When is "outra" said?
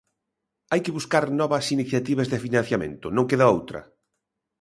3.55-3.79